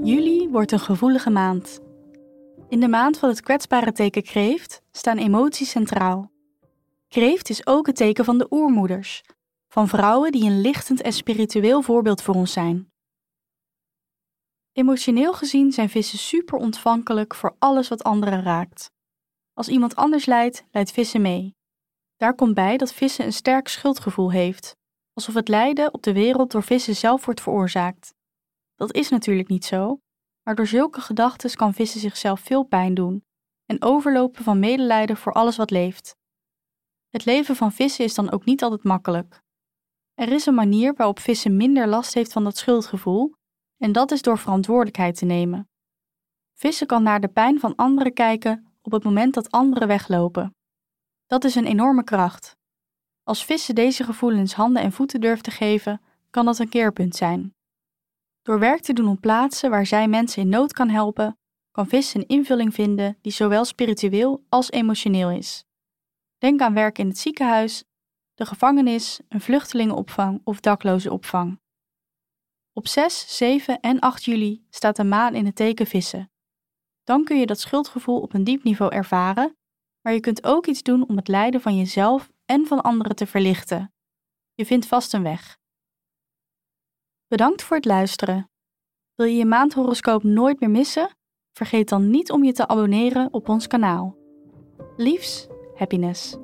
Juli 0.00 0.48
wordt 0.48 0.72
een 0.72 0.80
gevoelige 0.80 1.30
maand. 1.30 1.80
In 2.68 2.80
de 2.80 2.88
maand 2.88 3.18
van 3.18 3.28
het 3.28 3.40
kwetsbare 3.40 3.92
teken 3.92 4.22
kreeft 4.22 4.82
staan 4.90 5.18
emoties 5.18 5.70
centraal. 5.70 6.30
Kreeft 7.08 7.50
is 7.50 7.66
ook 7.66 7.86
het 7.86 7.96
teken 7.96 8.24
van 8.24 8.38
de 8.38 8.46
oermoeders, 8.50 9.22
van 9.68 9.88
vrouwen 9.88 10.32
die 10.32 10.44
een 10.44 10.60
lichtend 10.60 11.00
en 11.00 11.12
spiritueel 11.12 11.82
voorbeeld 11.82 12.22
voor 12.22 12.34
ons 12.34 12.52
zijn. 12.52 12.92
Emotioneel 14.72 15.32
gezien 15.32 15.72
zijn 15.72 15.88
vissen 15.88 16.18
super 16.18 16.58
ontvankelijk 16.58 17.34
voor 17.34 17.56
alles 17.58 17.88
wat 17.88 18.04
anderen 18.04 18.42
raakt. 18.42 18.90
Als 19.52 19.68
iemand 19.68 19.96
anders 19.96 20.26
lijdt, 20.26 20.64
lijdt 20.70 20.92
vissen 20.92 21.22
mee. 21.22 21.54
Daar 22.16 22.34
komt 22.34 22.54
bij 22.54 22.76
dat 22.76 22.92
vissen 22.92 23.24
een 23.24 23.32
sterk 23.32 23.68
schuldgevoel 23.68 24.30
heeft, 24.30 24.76
alsof 25.12 25.34
het 25.34 25.48
lijden 25.48 25.94
op 25.94 26.02
de 26.02 26.12
wereld 26.12 26.50
door 26.50 26.62
vissen 26.62 26.96
zelf 26.96 27.24
wordt 27.24 27.40
veroorzaakt. 27.40 28.14
Dat 28.74 28.94
is 28.94 29.08
natuurlijk 29.08 29.48
niet 29.48 29.64
zo, 29.64 30.00
maar 30.42 30.54
door 30.54 30.66
zulke 30.66 31.00
gedachten 31.00 31.56
kan 31.56 31.74
vissen 31.74 32.00
zichzelf 32.00 32.40
veel 32.40 32.62
pijn 32.62 32.94
doen 32.94 33.24
en 33.66 33.82
overlopen 33.82 34.44
van 34.44 34.58
medelijden 34.58 35.16
voor 35.16 35.32
alles 35.32 35.56
wat 35.56 35.70
leeft. 35.70 36.16
Het 37.08 37.24
leven 37.24 37.56
van 37.56 37.72
vissen 37.72 38.04
is 38.04 38.14
dan 38.14 38.30
ook 38.30 38.44
niet 38.44 38.62
altijd 38.62 38.82
makkelijk. 38.82 39.42
Er 40.14 40.32
is 40.32 40.46
een 40.46 40.54
manier 40.54 40.94
waarop 40.94 41.18
vissen 41.18 41.56
minder 41.56 41.88
last 41.88 42.14
heeft 42.14 42.32
van 42.32 42.44
dat 42.44 42.56
schuldgevoel, 42.56 43.34
en 43.76 43.92
dat 43.92 44.10
is 44.10 44.22
door 44.22 44.38
verantwoordelijkheid 44.38 45.16
te 45.16 45.24
nemen. 45.24 45.68
Vissen 46.54 46.86
kan 46.86 47.02
naar 47.02 47.20
de 47.20 47.28
pijn 47.28 47.60
van 47.60 47.74
anderen 47.74 48.12
kijken 48.12 48.72
op 48.82 48.92
het 48.92 49.04
moment 49.04 49.34
dat 49.34 49.50
anderen 49.50 49.88
weglopen. 49.88 50.54
Dat 51.26 51.44
is 51.44 51.54
een 51.54 51.66
enorme 51.66 52.04
kracht. 52.04 52.56
Als 53.22 53.44
vissen 53.44 53.74
deze 53.74 54.04
gevoelens 54.04 54.54
handen 54.54 54.82
en 54.82 54.92
voeten 54.92 55.20
durft 55.20 55.44
te 55.44 55.50
geven, 55.50 56.00
kan 56.30 56.44
dat 56.44 56.58
een 56.58 56.68
keerpunt 56.68 57.16
zijn. 57.16 57.54
Door 58.42 58.58
werk 58.58 58.80
te 58.80 58.92
doen 58.92 59.08
op 59.08 59.20
plaatsen 59.20 59.70
waar 59.70 59.86
zij 59.86 60.08
mensen 60.08 60.42
in 60.42 60.48
nood 60.48 60.72
kan 60.72 60.88
helpen, 60.88 61.38
kan 61.70 61.86
vissen 61.86 62.20
een 62.20 62.26
invulling 62.26 62.74
vinden 62.74 63.18
die 63.20 63.32
zowel 63.32 63.64
spiritueel 63.64 64.44
als 64.48 64.70
emotioneel 64.70 65.30
is. 65.30 65.64
Denk 66.38 66.60
aan 66.60 66.74
werk 66.74 66.98
in 66.98 67.08
het 67.08 67.18
ziekenhuis, 67.18 67.84
de 68.34 68.46
gevangenis, 68.46 69.20
een 69.28 69.40
vluchtelingenopvang 69.40 70.40
of 70.44 70.60
daklozenopvang. 70.60 71.60
Op 72.72 72.88
6, 72.88 73.36
7 73.36 73.80
en 73.80 73.98
8 73.98 74.24
juli 74.24 74.66
staat 74.70 74.96
de 74.96 75.04
maan 75.04 75.34
in 75.34 75.46
het 75.46 75.56
teken 75.56 75.86
vissen. 75.86 76.30
Dan 77.04 77.24
kun 77.24 77.38
je 77.38 77.46
dat 77.46 77.60
schuldgevoel 77.60 78.20
op 78.20 78.34
een 78.34 78.44
diep 78.44 78.62
niveau 78.62 78.92
ervaren, 78.92 79.56
maar 80.00 80.12
je 80.12 80.20
kunt 80.20 80.44
ook 80.44 80.66
iets 80.66 80.82
doen 80.82 81.08
om 81.08 81.16
het 81.16 81.28
lijden 81.28 81.60
van 81.60 81.76
jezelf 81.76 82.30
en 82.44 82.66
van 82.66 82.82
anderen 82.82 83.16
te 83.16 83.26
verlichten. 83.26 83.94
Je 84.54 84.66
vindt 84.66 84.86
vast 84.86 85.14
een 85.14 85.22
weg. 85.22 85.60
Bedankt 87.32 87.62
voor 87.62 87.76
het 87.76 87.84
luisteren. 87.84 88.50
Wil 89.14 89.26
je 89.26 89.36
je 89.36 89.44
maandhoroscoop 89.44 90.22
nooit 90.22 90.60
meer 90.60 90.70
missen? 90.70 91.16
Vergeet 91.52 91.88
dan 91.88 92.10
niet 92.10 92.30
om 92.30 92.44
je 92.44 92.52
te 92.52 92.68
abonneren 92.68 93.28
op 93.32 93.48
ons 93.48 93.66
kanaal. 93.66 94.16
Liefs, 94.96 95.46
happiness. 95.74 96.36